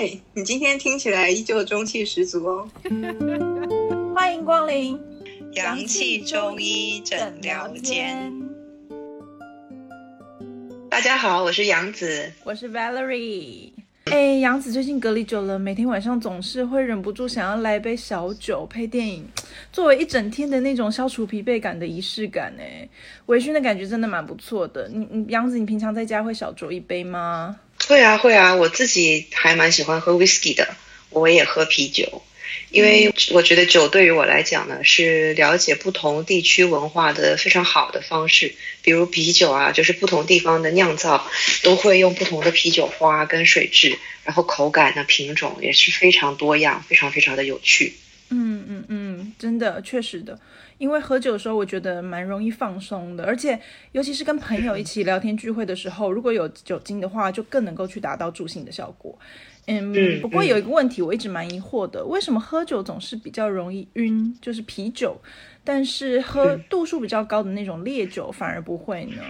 [0.00, 2.70] 嗨，你今天听起来依旧中气十足哦。
[4.14, 4.96] 欢迎光临
[5.54, 8.32] 阳气中医诊疗间。
[10.88, 13.72] 大家好，我是杨子，我是 Valerie。
[14.04, 19.26] 哎，杨子最近隔离久了，每天晚上总是会忍不住想要来杯小酒配电影，
[19.72, 22.54] 作为一整天的那种消除疲惫感的仪式感。
[22.60, 22.88] 哎，
[23.26, 24.88] 微醺的感觉真的蛮不错的。
[24.88, 27.56] 你你杨子，你平常在家会小酌一杯吗？
[27.88, 30.76] 会啊会啊，我自己还蛮喜欢喝 whisky 的，
[31.08, 32.22] 我也喝啤酒。
[32.70, 38.54] 因为我觉得酒对于我来讲呢，是了解不同地区文化的非常好的方式。
[38.82, 41.26] 比如啤酒啊，就是不同地方的酿造
[41.62, 47.94] 都会用不同的啤酒花跟水质，然后口感呢品种也是非常多样，非常非常的有趣。
[48.28, 50.38] 嗯嗯嗯，真的确实的，
[50.78, 53.60] 因为喝酒的时候我觉得蛮容易放松的，而且
[53.92, 59.18] 尤其是跟朋友一起聊天聚会的时候，如果有酒精的话，就更能够去达到助兴的效果。
[59.66, 65.20] 嗯，不过有一个问题，我一直蛮疑惑的，为什么喝酒总是比较容易晕，就是啤酒，
[65.62, 69.22] 但是喝度数比较高的那种烈酒反而不会呢？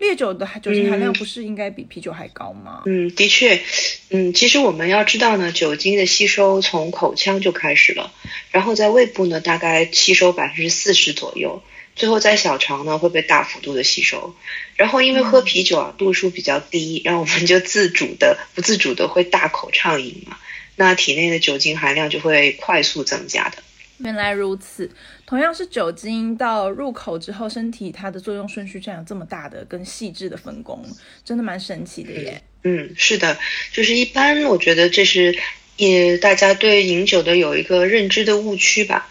[0.00, 2.82] 烈酒的酒精含量不是应该比啤酒还高吗？
[2.86, 3.60] 嗯，的确，
[4.08, 8.12] 嗯，其实我们要知道呢，酒精的吸收从口腔就开始了，
[8.50, 11.62] 然后在胃部呢，大概吸收百分之四十左右。
[11.96, 14.34] 最后在小肠呢会被大幅度的吸收，
[14.76, 20.38] 然后因为喝啤酒啊度数比较低，然后我们就自主的不自主的会大口畅饮嘛，
[20.76, 23.62] 那体内的酒精含量就会快速增加的。
[24.02, 24.90] 原来如此，
[25.26, 30.84] 同样是酒精到入口之后，身体它的作用顺序这样这么大的跟细致的分工，
[31.24, 32.42] 真的蛮神奇的耶。
[32.64, 33.38] 嗯，是的，
[33.72, 35.36] 就是一般我觉得这是
[35.76, 39.08] 也大家对饮酒的有一个认知的误区吧。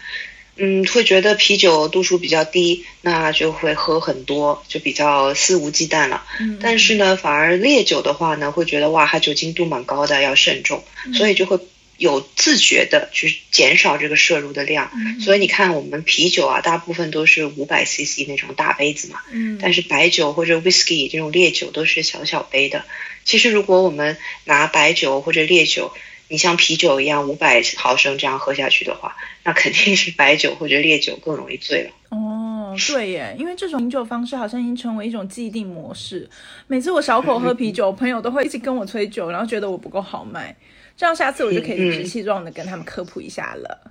[0.62, 6.22] 嗯，会觉得啤酒度数比较低，那就会喝很多，就比较肆无忌惮了。
[6.38, 11.58] 嗯，但是呢，反而烈酒的话呢，会觉得哇，它酒精度蛮高的，要慎重，所以就会
[12.00, 14.90] 有自觉的去减少这个摄入的量。
[15.20, 19.20] 所以你看，我们啤酒啊，大部分都是五百 CC 那种大杯子嘛。
[19.30, 22.84] 嗯，但是白酒或者 whisky 这种烈酒都是小小杯的。
[23.24, 24.16] 其实如果我们
[24.46, 25.92] 拿白酒或者烈酒，
[26.28, 31.90] 你像啤酒一样五百毫升这样喝下去的话，那肯定是白酒或者烈酒更容易醉了。
[32.08, 36.28] 哦，对耶，因为这种饮酒方式好像已经成为一种既定模式。
[36.66, 40.56] 每次我小口喝啤酒， 朋友都会一直跟我催酒，然后觉得我不够好卖。
[41.00, 43.90] 这样下次我就可以理直气壮的跟他们科普一下了。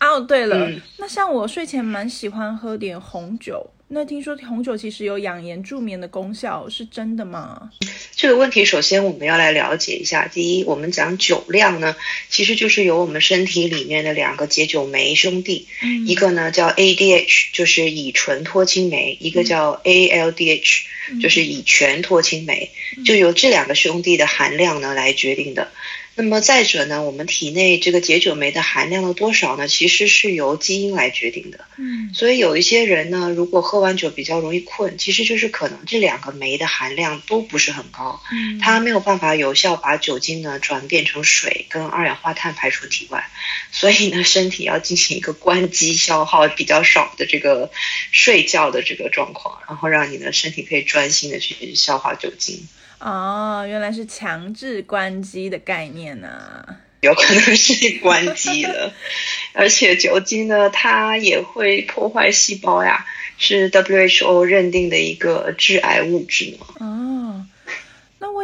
[0.00, 3.70] 哦，对了，那像我睡前蛮喜欢喝点红酒。
[3.88, 7.70] 那听说红酒其实有养颜助眠的功效，是真的吗？
[8.16, 10.26] 这个问题首先我们要来了解一下。
[10.26, 11.94] 第一，我们讲酒量呢，
[12.30, 15.68] 其实就是由我们身体里面的两个解酒酶兄弟，
[16.06, 20.84] 一个呢叫 ADH，就是乙醇脱氢酶，一个叫 ALDH，
[21.20, 22.70] 就是乙醛脱氢酶，
[23.04, 25.70] 就由这两个兄弟的含量呢来决定的。
[26.18, 31.60] 那么再者呢，我们体内这个解酒酶的含量的多少呢，其实是由基因来决定的。
[31.76, 38.18] 嗯，所以有一些人呢，如果喝完酒比较容易困，其实就是可能这两个酶的含量都不是很高。
[38.32, 43.28] 嗯，它没有办法有效把酒精呢转变成水跟二氧化碳排出体外，
[43.70, 47.70] 所以呢，身体要进行一个关机消耗比较少的这个
[48.10, 52.66] 睡觉的这个状况，然后让你的身体可以专心的去消化酒精。
[52.98, 56.64] 哦，原来是强制关机的概念呢，
[57.00, 58.92] 有可能是关机了，
[59.54, 63.04] 而且酒精呢，它也会破坏细胞呀，
[63.38, 66.66] 是 WHO 认定的一个致癌物质呢。
[66.80, 67.05] 哦。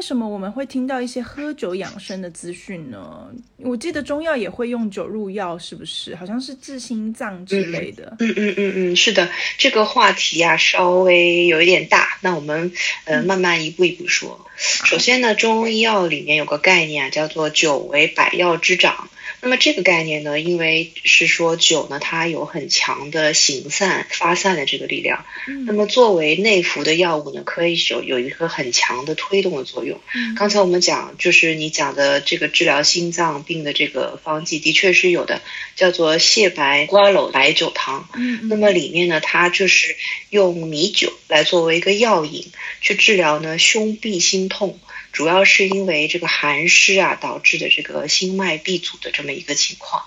[0.03, 3.31] 那为什么我们会听到一些喝酒养生的资讯呢？
[3.59, 6.13] 我记得中药也会用酒入药，是不是？
[6.17, 8.17] 好像是治心脏之类的。
[8.19, 12.73] 嗯嗯嗯嗯，是的，这个话题啊稍微有一点大，那我们
[13.05, 14.45] 呃慢慢一步一步说。
[14.57, 19.09] 首先呢，中医药里面有个概念啊，叫做酒为百药之长。
[19.45, 25.25] 那么这个概念呢，因为是说酒呢，它有很强的行散发散的这个力量。
[25.67, 30.01] 那么作为内服的药物呢，可以有有一个很强的推动的作用。
[30.37, 35.43] 刚才我们讲，就是你讲的这个治疗心脏病的这个方剂，的确是有的，
[35.75, 38.09] 叫做蟹白瓜蒌白酒汤。
[38.15, 39.97] 嗯，那么里面呢，它就是
[40.31, 42.47] 用米酒来作为一个药引，
[42.81, 44.79] 去治疗呢胸痹心痛。
[45.13, 50.03] 主要是因为这个寒湿啊导致的这个心脉闭阻的这么一个情况，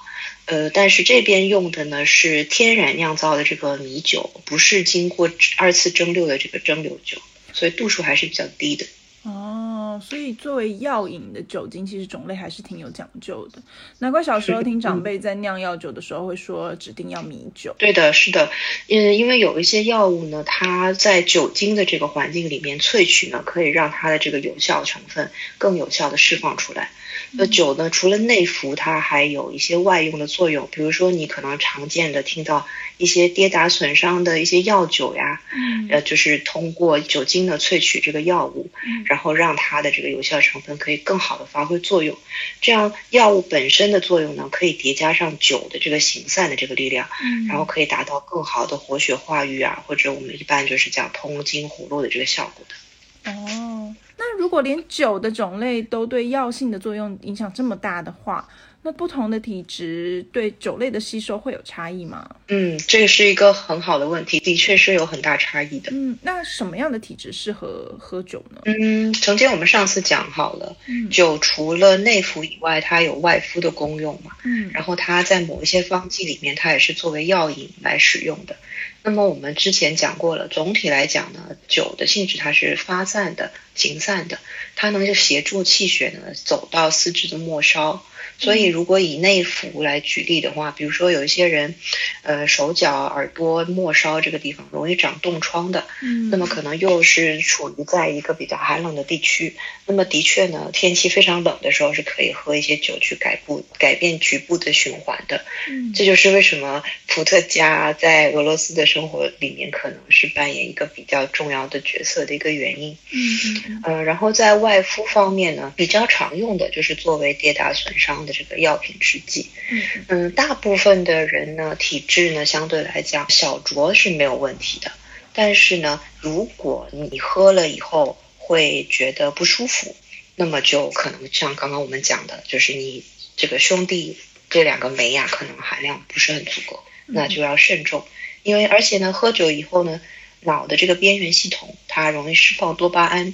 [0.46, 7.22] 呃，但是这边用的呢是天然酿造的这个米酒，不是经过二次蒸馏的这个蒸馏酒，
[7.54, 8.86] 所以度数还是比较低的。
[9.24, 9.65] 哦。
[9.96, 13.62] 哦，所以作为药引的酒精，其实种类还是挺有讲究的。
[14.00, 17.76] 难怪小时候听长辈在酿药酒的时候会说，指定要米酒。
[17.78, 18.50] 对的，是的，
[18.90, 26.92] 嗯因为有一些药物呢，它在酒精的这个环境里面萃取呢，可以让它的这个有效成分更有效的释放出来。
[27.38, 32.68] 那酒呢，除了内服，它还有一些外用的作用，比如说你可能常见的听到
[32.98, 38.70] 一些跌打损伤的一些药酒呀，嗯呃，就是通过酒精呢萃取这个药物，
[39.06, 42.18] 然后让它的这个有效成分可以更好的发挥作用。
[42.62, 52.76] 这样药物本身的作用呢，可以叠加上酒的这个行散的这个力量，嗯然后可以达到更好的活血化瘀啊，或者我们一般就是讲通经活络的这个效果的。
[53.26, 58.48] 哦，那如果连酒的种类都对药性的作用影响这么大的话，
[58.86, 62.30] 那不同的体质对酒类的吸收会有差异吗？
[62.50, 65.90] 嗯，这个是一个很好的问题，的确是有很大差异的。
[65.92, 68.62] 嗯，那什么样的体质适合喝酒呢？
[68.66, 74.34] 嗯，曾经我们上次讲好了，嗯酒除了内服以外，它有外敷的功用嘛。
[74.44, 78.56] 嗯然后它在某一些方剂里面，它也是作为药引来使用的。
[79.02, 84.38] 那么我们之前讲过了，总体来讲呢，酒的性质它是发散的、行散的，
[84.76, 88.06] 它能够协助气血呢走到四肢的末梢。
[88.38, 91.76] 所以，如果以内服来举例的话，比如说有一些人，
[92.24, 99.56] 呃，手脚、耳朵、末梢这个地方容易长冻疮的，嗯那么可能又是处于在一个比较寒冷的地区，
[99.86, 105.44] 那么的确呢，天气非常冷的时候是可以喝一些酒去改部改变局部的循环的。
[105.70, 112.98] 嗯这就是为什么伏特加在俄罗斯的生活里面可能是扮演一个比较重要的角色的一个原因。
[113.12, 119.50] 嗯呃，然后在外敷方面呢，比较常用的就是作为跌打损伤的这个药品制剂。
[119.70, 124.92] 嗯嗯，大部分的人呢，体质呢相对来讲小酌是没有问题的，
[125.34, 129.96] 但是呢，如果你喝了以后会觉得不舒服，
[130.36, 133.04] 那么就可能像刚刚我们讲的，就是你
[133.36, 134.18] 这个兄弟
[134.50, 138.06] 这两个酶呀、可能含量不是很足够，那就要慎重。
[138.44, 140.00] 因为而且呢，喝酒以后呢，
[140.42, 143.34] 脑的这个边缘系统它容易释放多巴胺，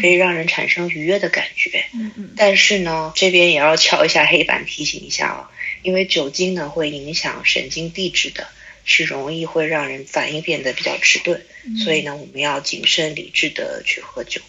[0.00, 1.84] 可以让人产生愉悦的感觉。
[1.94, 5.50] 嗯嗯但是呢，这边也要敲一下黑板提醒一下啊，
[5.82, 8.48] 因为酒精呢会影响神经递质的，
[8.84, 14.40] 是容易会让人反应变得比较迟钝，嗯所以呢，我们要谨慎理智的去喝酒。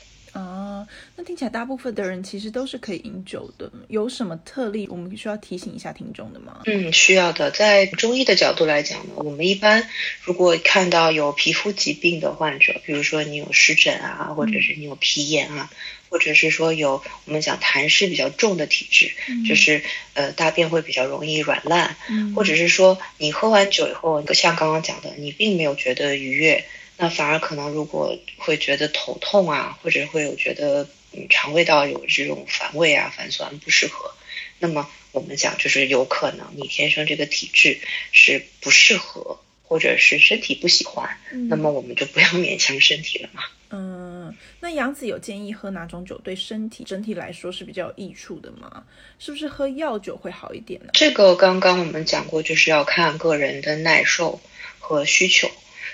[0.83, 6.61] 啊，那听起来大部分的人其实都是可以饮酒的，有什么特例我们需要提醒一下听众的吗？
[6.65, 7.51] 嗯，需要的。
[7.51, 9.87] 在中医的角度来讲呢，我们一般
[10.23, 15.69] 如果看到有皮肤疾病的患者，比如说你有湿疹啊，或者是你有皮炎啊，
[16.09, 19.11] 或者是说有我们讲痰湿比较重的体质，
[19.47, 19.81] 就是
[20.13, 26.65] 呃大便会比较容易软烂，嗯或者是说你喝完酒以后，像刚刚讲的，你并没有觉得愉悦，
[26.97, 34.11] 那反而可能如果会觉得头痛啊，或者会有觉得嗯肠胃道有这种反胃啊、反酸不适合，
[34.59, 37.79] 那么我们讲就是有可能你天生这个体质
[38.11, 43.43] 是不适合，或者是身体不喜欢，嗯那么我们就不要勉强身体了嘛。
[43.75, 48.83] 嗯，那杨子有建议喝哪种酒对身体整体来说是比较有益处的吗？
[49.17, 50.91] 是不是喝药酒会好一点呢？
[50.93, 54.39] 这个刚刚我们讲过，就是要看个人的耐受
[54.77, 55.49] 和需求。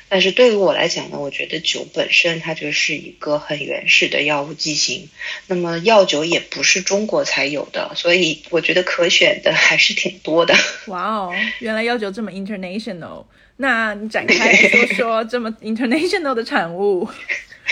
[0.09, 5.07] 但是对于我来讲呢，我觉得酒本身它就是一个很原始的药物剂型，
[5.47, 10.55] 那么药酒也不是中国才有的，所以我觉得可选的还是挺多的。
[10.87, 13.25] 哇哦，原来药酒这么 international，
[13.57, 17.07] 那你展开 说说这么 international 的产物。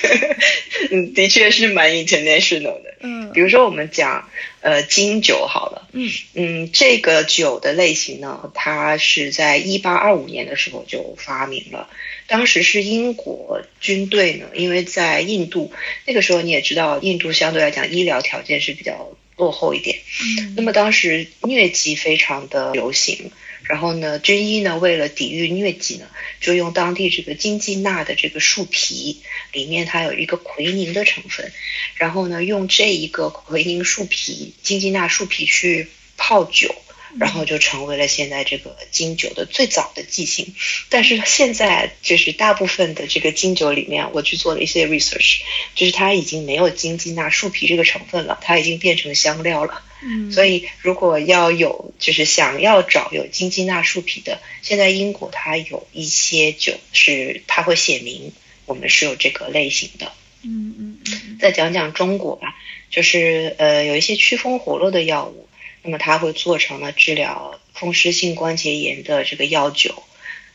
[0.92, 2.96] 嗯，的确是蛮 international 的。
[3.02, 4.30] 嗯比如说我们讲
[4.62, 11.88] 呃金酒好了，嗯嗯，这个酒的类型呢，它是在一八二五年的时候就发明了。
[12.26, 15.72] 当时是英国军队呢，因为在印度
[16.06, 20.00] 那个时候你也知道，印度相对来讲医疗条件是比较落后一点。
[20.22, 23.32] 嗯那么当时疟疾非常的流行，
[23.68, 26.08] 然后呢，军医呢为了抵御疟疾呢，
[26.40, 29.22] 就用当地这个金鸡纳的这个树皮，
[29.52, 31.52] 里面它有一个奎宁的成分，
[31.96, 36.74] 然后呢用这一个奎宁树皮、金鸡纳树皮去泡酒。
[37.20, 40.54] 然后就成为了现在这个金酒的最早的剂型，
[40.90, 45.40] 但是现在就是大部分的这个金酒里面，我去做了一些 research，
[45.76, 49.84] 就是它已经没有金鸡纳树皮这个成分了，它已经变成香料了。
[50.04, 58.32] 嗯，所以如果要有就是想要找有金鸡纳树皮的，现在英国它有一些酒是它会写明
[58.66, 60.12] 我们是有这个类型的。
[60.44, 62.56] 嗯嗯嗯再讲讲中国吧，
[62.92, 65.50] 就是呃有一些祛风活络的药物，
[65.82, 70.04] 那么它会做成了治疗风湿性关节炎的这个药酒。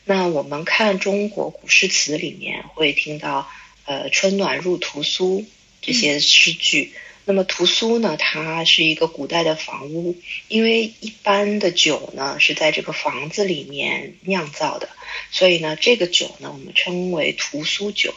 [0.05, 3.49] 那我们看中国古诗词里面会听到
[3.85, 5.45] 呃春暖入屠苏
[5.81, 6.93] 这些诗句，
[7.25, 10.17] 那么屠苏呢，它是一个古代的房屋，
[10.49, 14.89] 因为一般的酒呢是在这个房子里面酿造的，
[15.31, 18.13] 所以呢，这个酒呢我们称为屠苏酒。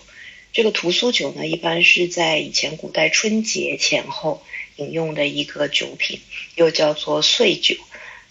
[0.53, 4.41] 这个屠苏酒呢，一般是在以前古代春节前后
[4.77, 6.19] 饮用的一个酒品，
[6.55, 7.75] 又叫做碎酒。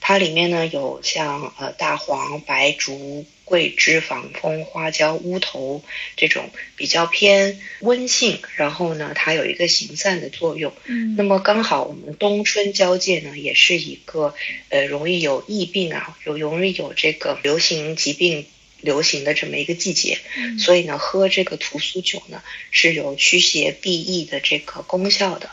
[0.07, 5.83] 它里面呢有像呃大黄、白术、桂枝、防风、花椒、乌头
[6.15, 10.75] 这种比较偏温性，然后呢它有一个行散的作用。
[10.85, 14.35] 嗯，那么刚好我们冬春交界呢，也是一个
[14.69, 18.45] 呃容易有疫病啊，有容易有这个流行疾病
[18.83, 25.49] 流行的这么一个季节，嗯所以呢喝这个屠苏酒呢是有驱邪避疫的这个功效的。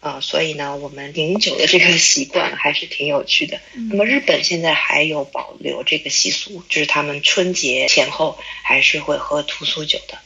[0.00, 3.60] 啊、所以呢，我们饮酒的这个习惯还是挺有趣的。
[3.90, 10.18] 那么日本现在还有保留这个习俗，就是他们春节前后还是会喝屠苏酒的。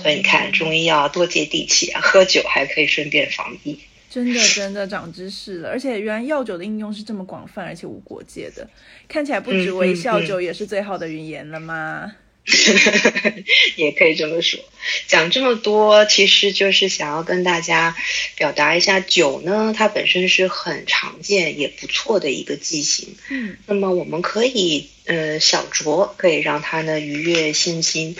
[0.00, 3.80] 所以你看，中医要多接地气啊，喝酒还可以顺便防疫。
[4.08, 8.68] 真的真的长知识了，而且原来药酒的应用是这么广泛，而且无国界的，
[9.08, 12.12] 看起来不止微笑酒也是最好的语言了吗？
[13.76, 14.60] 也可以这么说。
[15.06, 17.96] 讲这么多，其实就是想要跟大家
[18.36, 23.16] 表达一下，酒呢，它本身是很常见也不错的一个剂型。
[23.28, 28.16] 嗯那么我们可以呃小酌，可以让它呢愉悦身心。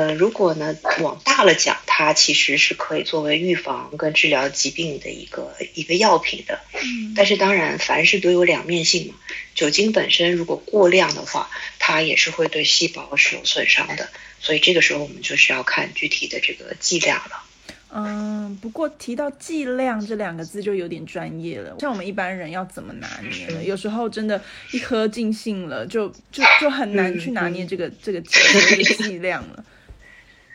[0.00, 6.58] 呃，如果呢往大了讲，它其实是可以作为预防跟治疗疾病的一个一个药品的。
[6.82, 9.14] 嗯但是当然，凡事都有两面性嘛。
[9.54, 14.08] 酒精本身如果过量的话，它也是会对细胞是有损伤的。
[14.40, 17.44] 所以这个时候我们就是要看具体的这个剂量了。
[17.92, 23.62] 嗯，不过提到剂量这两个字就有点专业了，像我们一般人要怎么拿捏呢？
[23.62, 24.42] 有时候真的，
[24.72, 28.38] 一喝尽兴了，就就就很难去拿捏这个这个剂
[28.70, 29.64] 这个剂量了。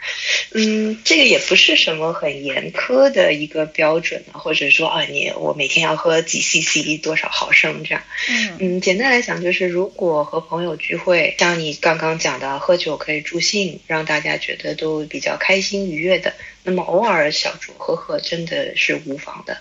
[0.53, 8.03] 嗯，这个也不是什么很严苛的一个标准啊，或者说啊，你我每天要喝几 CC 多少毫升这样。
[8.29, 16.33] 嗯嗯，简单来讲就是，如果和朋友聚会，像你刚刚讲的，喝酒可以助兴，让大家觉得都比较开心愉悦的，
[16.63, 19.57] 那么偶尔小酌喝喝真的是无妨的。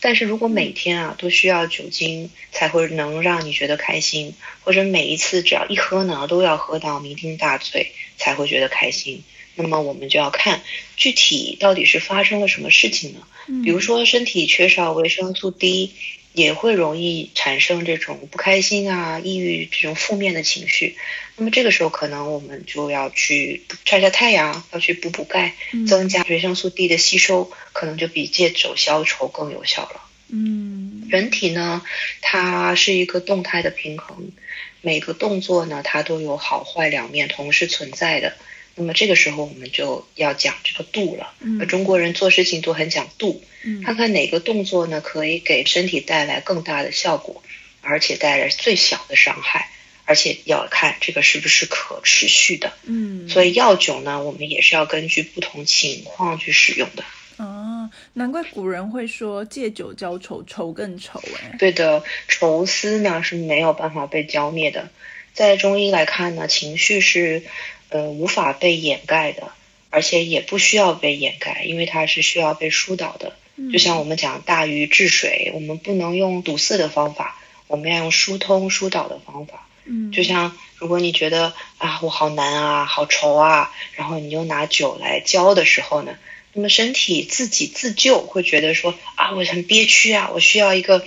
[0.00, 9.22] 但是如果每天啊都需要酒精才会能让你觉得开心，或者每一次只要一喝呢都要喝到酩酊大醉才会觉得开心，
[9.56, 10.62] 那么我们就要看
[10.96, 13.26] 具体到底是发生了什么事情呢？
[13.48, 15.92] 嗯比如说身体缺少维生素 D，
[16.32, 20.96] 也会容易产生这种不开心啊、抑郁这种负面的情绪。
[21.36, 30.00] 那么这个时候可能我们就要去晒晒太阳，要去补补钙，嗯增加维生素 D 的吸收，可能就比借酒消愁更有效了。
[30.28, 31.82] 嗯人体呢，
[32.20, 34.32] 它是一个动态的平衡，
[34.80, 38.34] 每个动作呢，它都有好坏两面同时存在的。
[38.76, 41.32] 那么这个时候我们就要讲这个度了。
[41.40, 47.42] 嗯中国人做事情都很讲度，嗯看看哪个动作呢可以给身体带来更大的效果，
[47.80, 49.70] 而且带来最小的伤害，
[50.04, 52.72] 而且要看这个是不是可持续的。
[52.84, 57.02] 嗯，所以药酒呢，我们也是要根据不同情况去使用的。
[57.38, 61.56] 啊，难怪古人会说借酒浇愁，愁更愁哎。
[61.58, 64.88] 对的，愁思呢是没有办法被浇灭的。
[65.34, 67.42] 在中医来看呢，情绪是
[67.88, 69.52] 呃无法被掩盖的，
[69.90, 73.36] 而且也不需要被掩盖，因为它是需要被疏导的。
[73.56, 79.66] 嗯就像我们讲大禹治水，我们不能用堵塞的方法，我们要用疏通疏导的方法。
[79.86, 86.16] 嗯，就像如果你觉得啊我好难啊，好愁啊，然后你又拿酒来浇的时候呢，
[86.56, 91.04] 那么身体自己自救，会觉得说啊我很憋屈啊，我需要一个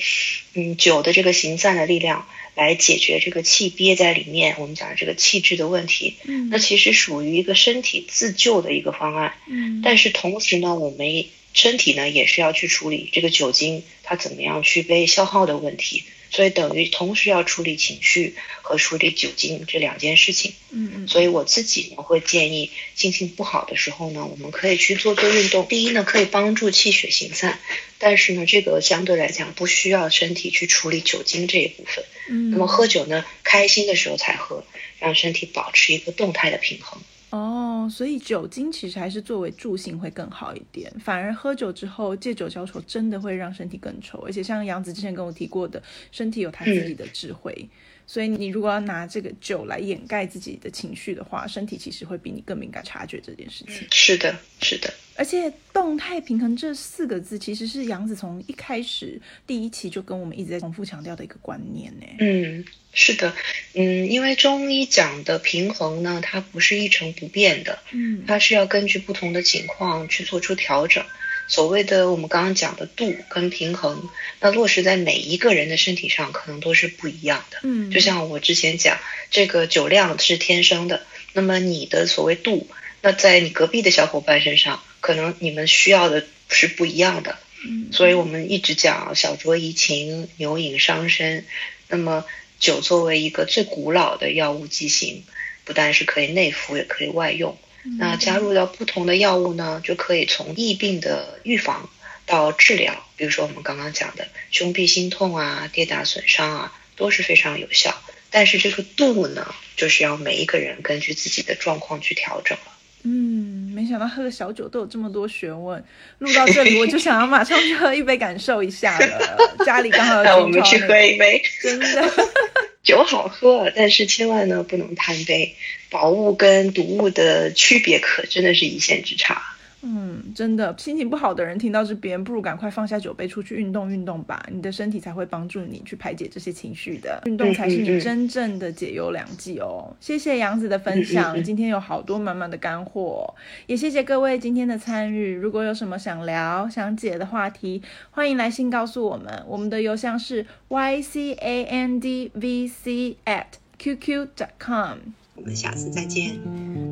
[0.54, 9.34] 嗯酒的这个行散的力量来解决这个气憋在里面，我们讲的这个气滞的问题，嗯那其实属于一个身体自救的一个方案。
[9.48, 20.54] 嗯，但是同时呢，我们身体呢也是要去处理这个酒精它怎么样去被消耗的问题，所以等于同时要处理情绪和处理酒精这两件事情。
[20.72, 25.68] 嗯嗯，所以我自己呢会建议，心情不好的时候呢，我们可以去做做运动。
[25.68, 27.60] 第一呢，可以帮助气血行散，
[27.98, 32.06] 但是呢，这个相对来讲不需要身体去处理酒精这一部分。
[32.30, 34.64] 嗯，那么喝酒呢，开心的时候才喝，
[35.00, 37.02] 让身体保持一个动态的平衡。
[37.32, 44.18] 哦，所以酒精其实还是作为助兴会更好一点，反而喝酒之后借酒消愁，真的会让身体更愁。
[44.20, 45.82] 而且像杨子之前跟我提过的，
[46.12, 47.70] 身体有他自己的智慧，
[48.08, 53.88] 所以你如果要拿这个酒来掩盖自己的情绪的话，身体其实会比你更敏感察觉这件事情。
[53.92, 54.92] 是的，是的。
[55.20, 62.06] 而且动态平衡这四个字，其实是杨子从一开始第一期就跟我们一直在重复强调的一个观念呢。
[62.20, 63.36] 嗯，是的，
[63.74, 71.04] 嗯，因为中医讲的平衡呢，它不是一成不变的，嗯它是要根据不同的情况去做出调整。
[71.50, 74.02] 所谓的我们刚刚讲的度跟平衡，
[74.40, 77.58] 那落实在每一个人的身体上，可能都是不一样的。
[77.64, 78.98] 嗯，就像我之前讲，
[79.30, 82.68] 这个酒量是天生的，那么你的所谓度，
[83.02, 87.38] 那在你隔壁的小伙伴身上，可能你们需要的是不一样的。
[87.66, 91.46] 嗯，所以我们一直讲小酌怡情，牛饮伤身。
[91.88, 92.24] 那么
[92.60, 95.24] 酒作为一个最古老的药物剂型，
[95.66, 97.58] 不但是可以内服，也可以外用。
[97.98, 101.90] 那加入到不同的药物呢，就可以从疫病的预防
[102.26, 108.00] 到治疗，比如说我们刚刚讲的胸痹心痛啊、跌打损伤啊，都是非常有效。
[108.30, 112.78] 但是这个度呢，就是要每一个人根据自己的状况去调整了。
[113.04, 113.49] 嗯，
[113.80, 115.82] 没想到喝个小酒都有这么多学问。
[116.18, 119.38] 录到这里，我就想要马上去喝一杯感受一下了。
[119.66, 122.12] 家里刚好有那我们去喝一杯，真的。
[122.84, 125.56] 酒好喝，但是千万呢不能贪杯。
[125.90, 129.42] 宝物跟毒物的区别可真的是一线之差。
[129.82, 134.46] 嗯，真的，心情不好的人听到这边，不如赶快放下酒杯，出去运动运动吧。
[134.52, 137.22] 你的身体才会帮助你去排解这些情绪的。
[137.26, 139.96] 运动才是你真正的解忧良剂哦。
[140.02, 143.34] 谢谢杨子的分享，今天有好多满满的干货，
[143.68, 145.34] 也谢谢各位今天的参与。
[145.34, 147.82] 如果有什么想聊、想解的话题，
[148.12, 149.44] 欢迎来信告诉我们。
[149.48, 153.46] 我们的邮箱是 y c a n d v c at
[153.82, 154.98] qq dot com。
[155.36, 156.38] 我们下次再见，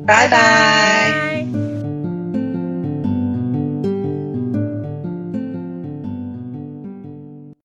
[0.06, 1.77] 拜拜。